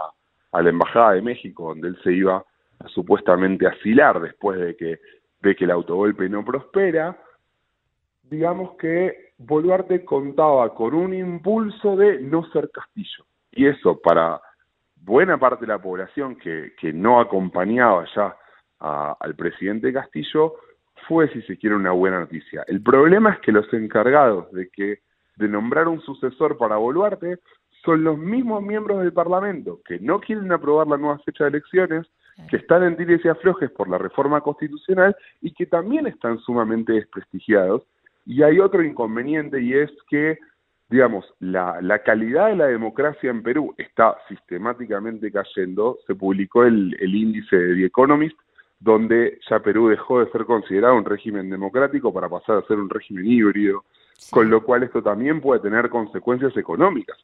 a 0.52 0.62
la 0.62 0.70
Embajada 0.70 1.14
de 1.14 1.22
México, 1.22 1.70
donde 1.70 1.90
él 1.90 2.00
se 2.04 2.14
iba 2.14 2.38
a, 2.38 2.46
supuestamente 2.88 3.68
asilar 3.68 4.20
después 4.20 4.60
de 4.60 4.76
que 4.76 5.00
ve 5.42 5.56
que 5.56 5.66
el 5.66 5.72
autogolpe 5.72 6.30
no 6.30 6.44
prospera, 6.44 7.18
digamos 8.24 8.78
que 8.78 9.34
Boluarte 9.38 10.04
contaba 10.04 10.74
con 10.74 10.94
un 10.94 11.14
impulso 11.14 11.96
de 11.96 12.20
no 12.20 12.44
ser 12.52 12.70
Castillo. 12.72 13.26
Y 13.52 13.68
eso 13.68 14.00
para 14.00 14.42
buena 14.96 15.38
parte 15.38 15.66
de 15.66 15.72
la 15.72 15.82
población 15.82 16.36
que, 16.36 16.74
que 16.80 16.94
no 16.94 17.20
acompañaba 17.20 18.06
ya 18.16 18.36
al 18.80 19.36
presidente 19.36 19.92
Castillo 19.92 20.56
fue, 21.08 21.30
si 21.30 21.42
se 21.44 21.58
quiere, 21.58 21.76
una 21.76 21.92
buena 21.92 22.20
noticia. 22.20 22.64
El 22.68 22.82
problema 22.82 23.32
es 23.32 23.40
que 23.40 23.52
los 23.52 23.72
encargados 23.74 24.52
de 24.52 24.70
que 24.70 25.00
de 25.36 25.48
nombrar 25.48 25.88
un 25.88 26.02
sucesor 26.02 26.58
para 26.58 26.76
Boluarte 26.76 27.40
son 27.84 28.04
los 28.04 28.18
mismos 28.18 28.62
miembros 28.62 29.00
del 29.00 29.14
Parlamento 29.14 29.80
que 29.86 30.00
no 30.00 30.20
quieren 30.20 30.52
aprobar 30.52 30.88
la 30.88 30.98
nueva 30.98 31.20
fecha 31.20 31.46
de 31.46 31.52
elecciones, 31.52 32.08
que 32.50 32.58
están 32.58 32.84
en 32.84 32.96
diles 32.96 33.22
y 33.24 33.28
aflojes 33.28 33.72
por 33.72 33.90
la 33.90 33.98
reforma 33.98 34.42
constitucional 34.42 35.16
y 35.42 35.54
que 35.54 35.66
también 35.66 36.08
están 36.08 36.40
sumamente 36.40 36.94
desprestigiados. 36.94 37.84
Y 38.26 38.44
hay 38.44 38.60
otro 38.60 38.84
inconveniente 38.84 39.62
y 39.62 39.74
es 39.74 39.92
que, 40.10 40.38
digamos, 40.90 41.26
la, 41.40 41.82
la 41.82 42.00
calidad 42.04 42.48
de 42.48 42.56
la 42.56 42.68
democracia 42.68 43.30
en 43.30 43.44
Perú 43.44 43.74
está 43.78 44.18
sistemáticamente 44.28 45.32
cayendo. 45.32 46.00
Se 46.06 46.16
publicó 46.16 46.64
el, 46.64 46.96
el 47.00 47.16
índice 47.16 47.56
de 47.56 47.76
The 47.76 47.86
Economist, 47.86 48.38
donde 48.80 49.40
ya 49.50 49.60
Perú 49.60 49.90
dejó 49.90 50.24
de 50.24 50.32
ser 50.32 50.46
considerado 50.46 50.96
un 50.96 51.06
régimen 51.06 51.50
democrático 51.50 52.14
para 52.14 52.30
pasar 52.30 52.58
a 52.58 52.68
ser 52.68 52.78
un 52.78 52.90
régimen 52.90 53.26
híbrido, 53.26 53.84
con 54.30 54.50
lo 54.50 54.64
cual 54.64 54.84
esto 54.84 55.02
también 55.02 55.42
puede 55.42 55.62
tener 55.62 55.90
consecuencias 55.90 56.56
económicas 56.56 57.18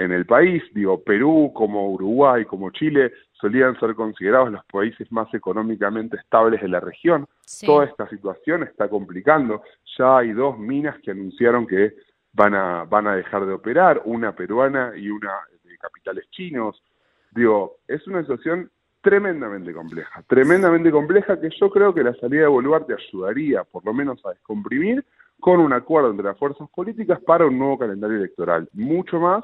en 0.00 0.12
el 0.12 0.24
país. 0.24 0.62
Digo, 0.72 1.02
Perú 1.04 1.52
como 1.54 1.92
Uruguay, 1.92 2.46
como 2.46 2.70
Chile, 2.70 3.12
solían 3.32 3.78
ser 3.78 3.94
considerados 3.94 4.50
los 4.50 4.64
países 4.64 5.10
más 5.12 5.32
económicamente 5.34 6.16
estables 6.16 6.62
de 6.62 6.68
la 6.68 6.80
región. 6.80 7.26
Toda 7.66 7.84
esta 7.84 8.08
situación 8.08 8.62
está 8.62 8.88
complicando. 8.88 9.62
Ya 9.98 10.18
hay 10.18 10.32
dos 10.32 10.58
minas 10.58 10.98
que 11.02 11.10
anunciaron 11.10 11.66
que 11.66 11.94
van 12.32 12.54
a, 12.54 12.84
van 12.84 13.08
a 13.08 13.16
dejar 13.16 13.44
de 13.44 13.52
operar, 13.52 14.00
una 14.06 14.34
peruana 14.34 14.92
y 14.96 15.10
una 15.10 15.32
de 15.64 15.76
capitales 15.76 16.24
chinos. 16.30 16.82
Digo, 17.32 17.76
es 17.86 18.06
una 18.06 18.22
situación 18.22 18.70
tremendamente 19.02 19.72
compleja, 19.72 20.22
tremendamente 20.26 20.90
compleja 20.90 21.40
que 21.40 21.50
yo 21.58 21.70
creo 21.70 21.92
que 21.92 22.02
la 22.02 22.14
salida 22.14 22.42
de 22.42 22.48
Boluarte 22.48 22.94
ayudaría 22.94 23.64
por 23.64 23.84
lo 23.84 23.92
menos 23.92 24.24
a 24.24 24.30
descomprimir 24.30 25.04
con 25.40 25.58
un 25.60 25.72
acuerdo 25.72 26.10
entre 26.10 26.26
las 26.26 26.38
fuerzas 26.38 26.68
políticas 26.74 27.18
para 27.20 27.46
un 27.46 27.58
nuevo 27.58 27.78
calendario 27.78 28.18
electoral, 28.18 28.68
mucho 28.74 29.18
más 29.18 29.42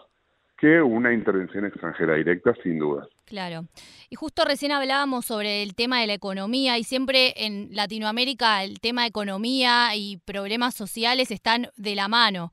que 0.59 0.81
una 0.81 1.13
intervención 1.13 1.67
extranjera 1.67 2.15
directa, 2.15 2.55
sin 2.63 2.79
duda. 2.79 3.07
Claro. 3.27 3.67
Y 4.09 4.17
justo 4.17 4.45
recién 4.45 4.73
hablábamos 4.73 5.27
sobre 5.27 5.63
el 5.63 5.75
tema 5.75 6.01
de 6.01 6.07
la 6.07 6.15
economía 6.15 6.79
y 6.79 6.85
siempre 6.85 7.35
en 7.45 7.69
Latinoamérica 7.73 8.65
el 8.65 8.81
tema 8.81 9.03
de 9.03 9.09
economía 9.09 9.95
y 9.95 10.19
problemas 10.19 10.75
sociales 10.75 11.31
están 11.31 11.69
de 11.77 11.95
la 11.95 12.09
mano. 12.09 12.53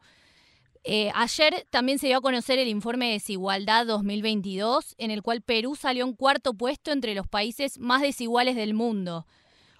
Eh, 0.83 1.12
ayer 1.15 1.65
también 1.69 1.98
se 1.98 2.07
dio 2.07 2.17
a 2.17 2.22
conocer 2.22 2.60
el 2.60 2.67
informe 2.67 3.05
de 3.07 3.13
desigualdad 3.13 3.86
2022, 3.86 4.95
en 4.98 5.12
el 5.12 5.22
cual 5.22 5.41
Perú 5.41 5.75
salió 5.75 6.03
en 6.03 6.13
cuarto 6.13 6.53
puesto 6.53 6.91
entre 6.91 7.15
los 7.15 7.27
países 7.27 7.79
más 7.79 8.01
desiguales 8.01 8.57
del 8.57 8.74
mundo. 8.74 9.25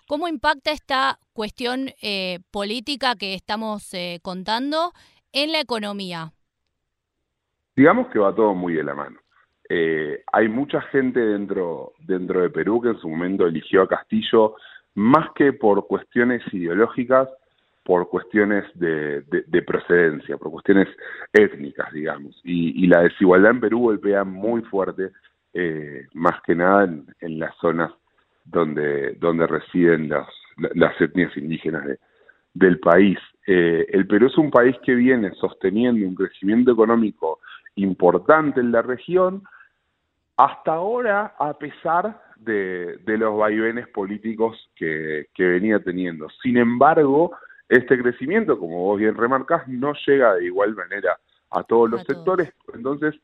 ¿Cómo 0.08 0.30
impacta 0.30 0.72
esta 0.72 1.20
cuestión 1.34 1.94
eh, 2.02 2.40
política 2.52 3.16
que 3.16 3.34
estamos 3.34 3.94
eh, 3.94 4.20
contando 4.22 4.94
en 5.34 5.52
la 5.52 5.60
economía? 5.60 6.32
Digamos 7.76 8.08
que 8.08 8.20
va 8.20 8.36
todo 8.36 8.54
muy 8.54 8.74
de 8.74 8.84
la 8.84 8.96
mano. 8.96 9.18
Eh, 9.70 10.24
hay 10.32 10.50
mucha 10.50 10.82
gente 10.82 11.20
dentro, 11.20 11.94
dentro 12.00 12.42
de 12.42 12.50
Perú 12.50 12.82
que 12.82 12.90
en 12.90 13.00
su 13.00 13.10
momento 13.10 13.48
eligió 13.48 13.82
a 13.82 13.88
Castillo 13.88 14.56
más 14.96 15.32
que 15.34 15.54
por 15.54 15.88
cuestiones 15.88 16.42
ideológicas, 16.54 17.30
por 17.84 18.10
cuestiones 18.10 18.66
de, 18.76 19.24
procedencia, 19.66 20.38
por 20.38 20.52
cuestiones 20.52 20.88
étnicas, 21.34 21.92
digamos. 21.92 22.40
Y, 22.44 22.88
la 22.88 23.02
desigualdad 23.02 23.52
en 23.52 23.60
Perú 23.60 23.80
golpea 23.80 24.24
muy 24.24 24.62
fuerte, 24.64 25.12
eh, 25.54 26.08
más 26.14 26.42
que 26.46 26.56
nada 26.56 26.86
en, 27.20 27.40
las 27.40 27.56
zonas 27.58 27.92
donde, 28.46 29.14
donde 29.16 29.48
residen 29.48 30.10
las, 30.10 30.28
las 30.76 31.00
etnias 31.02 31.36
indígenas 31.36 31.86
del 32.54 32.80
país. 32.80 33.18
Eh, 33.48 33.86
el 33.90 34.08
Perú 34.08 34.28
es 34.28 34.38
un 34.38 34.52
país 34.52 34.76
que 34.86 34.96
viene 34.96 35.32
sosteniendo 35.36 36.08
un 36.08 36.16
crecimiento 36.16 36.72
económico 36.72 37.40
importante 37.76 38.60
en 38.60 38.72
la 38.72 38.82
región, 38.82 39.44
hasta 40.38 40.74
ahora 40.74 41.36
a 41.40 41.54
pesar 41.58 42.22
de, 42.38 43.00
los 43.06 43.38
vaivenes 43.38 43.88
políticos 43.90 44.70
que, 44.76 45.28
venía 45.38 45.80
teniendo. 45.80 46.28
Sin 46.42 46.58
embargo, 46.58 47.32
este 47.70 47.98
crecimiento, 48.02 48.58
como 48.60 48.84
vos 48.84 49.00
bien 49.00 49.16
remarcás, 49.16 49.68
no 49.68 49.94
llega 50.06 50.36
de 50.36 50.46
igual 50.46 50.76
manera 50.76 51.18
a 51.52 51.64
todos 51.64 51.90
los 51.90 52.04
sectores, 52.04 52.52
entonces 52.74 53.16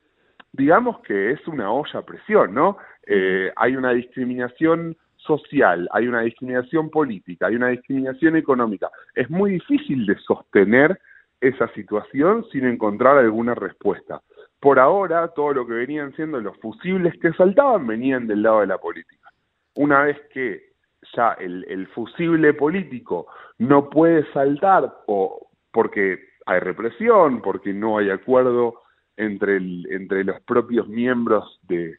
digamos 0.53 0.99
que 1.01 1.31
es 1.31 1.47
una 1.47 1.71
olla 1.71 1.99
a 1.99 2.05
presión, 2.05 2.53
¿no? 2.53 2.77
Eh, 3.05 3.51
hay 3.55 3.75
una 3.75 3.91
discriminación 3.91 4.95
social, 5.17 5.87
hay 5.91 6.07
una 6.07 6.21
discriminación 6.21 6.89
política, 6.89 7.47
hay 7.47 7.55
una 7.55 7.69
discriminación 7.69 8.35
económica. 8.35 8.89
Es 9.15 9.29
muy 9.29 9.51
difícil 9.51 10.05
de 10.05 10.15
sostener 10.19 10.99
esa 11.41 11.67
situación 11.73 12.45
sin 12.51 12.65
encontrar 12.65 13.17
alguna 13.17 13.55
respuesta 13.55 14.21
por 14.59 14.79
ahora 14.79 15.29
todo 15.29 15.53
lo 15.53 15.67
que 15.67 15.73
venían 15.73 16.13
siendo 16.15 16.39
los 16.39 16.57
fusibles 16.57 17.13
que 17.21 17.31
saltaban 17.33 17.87
venían 17.87 18.27
del 18.27 18.43
lado 18.43 18.61
de 18.61 18.67
la 18.67 18.77
política. 18.77 19.29
Una 19.75 20.03
vez 20.03 20.17
que 20.33 20.69
ya 21.15 21.33
el, 21.33 21.87
fusible 21.87 22.53
político 22.53 23.27
no 23.57 23.89
puede 23.89 24.29
saltar 24.33 24.93
o 25.07 25.49
porque 25.71 26.19
hay 26.45 26.59
represión, 26.59 27.41
porque 27.41 27.73
no 27.73 27.97
hay 27.97 28.09
acuerdo 28.09 28.81
entre, 29.15 29.57
entre 29.57 30.23
los 30.23 30.41
propios 30.41 30.87
miembros 30.87 31.59
de, 31.63 31.97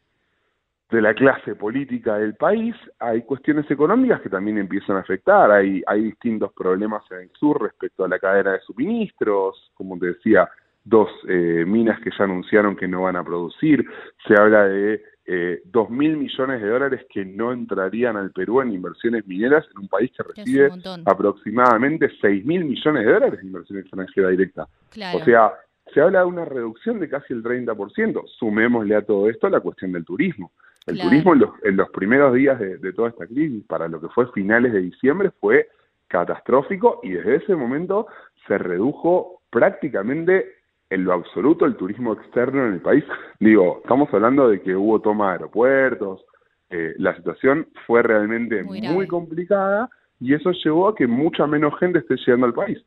de 0.90 1.00
la 1.00 1.14
clase 1.14 1.54
política 1.54 2.16
del 2.16 2.34
país, 2.34 2.74
hay 2.98 3.22
cuestiones 3.22 3.70
económicas 3.70 4.20
que 4.20 4.28
también 4.28 4.58
empiezan 4.58 4.96
a 4.96 5.00
afectar, 5.00 5.50
hay, 5.50 5.82
hay 5.86 6.02
distintos 6.02 6.52
problemas 6.52 7.04
en 7.12 7.18
el 7.18 7.30
sur 7.38 7.62
respecto 7.62 8.04
a 8.04 8.08
la 8.08 8.18
cadena 8.18 8.52
de 8.52 8.60
suministros, 8.60 9.70
como 9.74 9.98
te 9.98 10.06
decía, 10.06 10.48
dos 10.90 11.08
eh, 11.28 11.64
minas 11.66 12.00
que 12.00 12.10
ya 12.10 12.24
anunciaron 12.24 12.76
que 12.76 12.88
no 12.88 13.02
van 13.02 13.16
a 13.16 13.24
producir, 13.24 13.84
se 14.26 14.34
habla 14.34 14.66
de 14.66 15.02
eh, 15.24 15.62
dos 15.64 15.88
mil 15.88 16.16
millones 16.16 16.60
de 16.60 16.68
dólares 16.68 17.06
que 17.08 17.24
no 17.24 17.52
entrarían 17.52 18.16
al 18.16 18.32
Perú 18.32 18.60
en 18.60 18.72
inversiones 18.72 19.24
mineras 19.26 19.64
en 19.70 19.82
un 19.82 19.88
país 19.88 20.10
que 20.16 20.24
recibe 20.24 20.70
aproximadamente 21.06 22.10
seis 22.20 22.44
mil 22.44 22.64
millones 22.64 23.06
de 23.06 23.12
dólares 23.12 23.40
de 23.40 23.46
inversión 23.46 23.78
extranjera 23.78 24.28
directa. 24.30 24.66
O 25.14 25.24
sea, 25.24 25.52
se 25.94 26.00
habla 26.00 26.20
de 26.20 26.26
una 26.26 26.44
reducción 26.44 26.98
de 26.98 27.08
casi 27.08 27.32
el 27.32 27.42
30%. 27.42 28.24
Sumémosle 28.38 28.96
a 28.96 29.02
todo 29.02 29.28
esto 29.30 29.48
la 29.48 29.60
cuestión 29.60 29.92
del 29.92 30.04
turismo. 30.04 30.50
El 30.86 30.98
turismo 30.98 31.34
en 31.34 31.76
los, 31.76 31.90
primeros 31.90 32.34
días 32.34 32.58
de, 32.58 32.92
toda 32.92 33.10
esta 33.10 33.26
crisis, 33.26 33.64
para 33.66 33.86
lo 33.86 34.00
que 34.00 34.08
fue 34.08 34.30
finales 34.32 34.72
de 34.72 34.80
diciembre, 34.80 35.30
fue 35.38 35.68
catastrófico 36.08 37.00
y 37.04 37.10
desde 37.10 37.36
ese 37.36 37.54
momento 37.54 38.08
se 38.48 38.58
redujo 38.58 39.42
prácticamente 39.50 40.59
en 40.90 41.04
lo 41.04 41.12
absoluto 41.12 41.64
el 41.64 41.76
turismo 41.76 42.12
externo 42.12 42.66
en 42.66 42.74
el 42.74 42.80
país. 42.80 43.04
Digo, 43.38 43.80
estamos 43.82 44.12
hablando 44.12 44.48
de 44.48 44.60
que 44.60 44.74
hubo 44.74 45.00
toma 45.00 45.28
de 45.28 45.32
aeropuertos, 45.32 46.24
eh, 46.68 46.94
la 46.98 47.16
situación 47.16 47.66
fue 47.86 48.02
realmente 48.02 48.62
muy 48.62 49.06
complicada 49.06 49.88
y 50.20 50.34
eso 50.34 50.52
llevó 50.52 50.88
a 50.88 50.94
que 50.94 51.06
mucha 51.06 51.46
menos 51.46 51.78
gente 51.78 52.00
esté 52.00 52.16
llegando 52.16 52.46
al 52.46 52.54
país. 52.54 52.78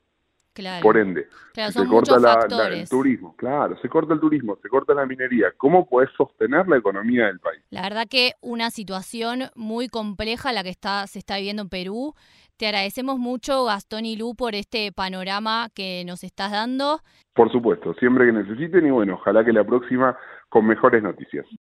Por 0.82 0.98
ende, 0.98 1.28
se 1.54 1.86
corta 1.88 2.68
el 2.68 2.88
turismo, 2.88 3.36
claro, 3.36 3.76
se 3.82 3.90
corta 3.90 4.14
el 4.14 4.20
turismo, 4.20 4.58
se 4.62 4.70
corta 4.70 4.94
la 4.94 5.06
minería. 5.06 5.48
¿Cómo 5.58 5.88
puedes 5.88 6.12
sostener 6.16 6.68
la 6.68 6.78
economía 6.78 7.26
del 7.26 7.40
país? 7.40 7.62
La 7.72 7.82
verdad 7.82 8.06
que 8.08 8.34
una 8.42 8.70
situación 8.70 9.46
muy 9.56 9.88
compleja 9.88 10.54
la 10.54 10.64
que 10.64 10.70
está 10.70 11.08
se 11.08 11.20
está 11.20 11.38
viviendo 11.38 11.64
en 11.64 11.70
Perú. 11.70 12.14
Te 12.58 12.68
agradecemos 12.68 13.18
mucho, 13.18 13.66
Gastón 13.66 14.06
y 14.06 14.16
Lu, 14.16 14.36
por 14.36 14.54
este 14.54 14.92
panorama 14.92 15.70
que 15.74 16.04
nos 16.06 16.24
estás 16.24 16.52
dando. 16.52 17.00
Por 17.34 17.52
supuesto, 17.52 17.96
siempre 17.96 18.28
que 18.28 18.32
necesiten 18.32 18.86
y 18.86 18.92
bueno, 18.92 19.16
ojalá 19.16 19.44
que 19.44 19.52
la 19.52 19.64
próxima 19.64 20.16
con 20.50 20.68
mejores 20.68 21.02
noticias. 21.02 21.48